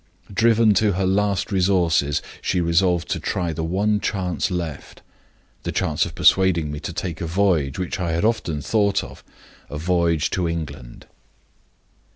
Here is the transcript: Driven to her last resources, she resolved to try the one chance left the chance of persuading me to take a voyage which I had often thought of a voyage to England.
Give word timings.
Driven 0.33 0.73
to 0.81 0.93
her 0.93 1.05
last 1.05 1.51
resources, 1.51 2.23
she 2.41 2.59
resolved 2.59 3.07
to 3.09 3.19
try 3.19 3.53
the 3.53 3.63
one 3.63 3.99
chance 3.99 4.49
left 4.49 5.03
the 5.61 5.71
chance 5.71 6.07
of 6.07 6.15
persuading 6.15 6.71
me 6.71 6.79
to 6.79 6.91
take 6.91 7.21
a 7.21 7.27
voyage 7.27 7.77
which 7.77 7.99
I 7.99 8.13
had 8.13 8.25
often 8.25 8.63
thought 8.63 9.03
of 9.03 9.23
a 9.69 9.77
voyage 9.77 10.31
to 10.31 10.49
England. 10.49 11.05